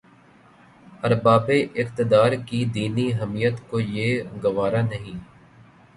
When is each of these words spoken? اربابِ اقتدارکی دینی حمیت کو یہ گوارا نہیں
اربابِ 1.05 1.47
اقتدارکی 1.81 2.59
دینی 2.73 3.07
حمیت 3.19 3.55
کو 3.69 3.77
یہ 3.95 4.09
گوارا 4.43 4.81
نہیں 4.91 5.17